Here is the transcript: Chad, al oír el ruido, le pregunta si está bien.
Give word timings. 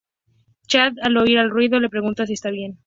Chad, 0.65 0.93
al 1.03 1.15
oír 1.15 1.37
el 1.37 1.51
ruido, 1.51 1.79
le 1.79 1.87
pregunta 1.91 2.25
si 2.25 2.33
está 2.33 2.49
bien. 2.49 2.79